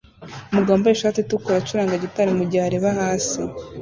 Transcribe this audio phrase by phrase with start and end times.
[0.49, 3.39] Umugabo wambaye ishati itukura acuranga gitari mugihe areba hasi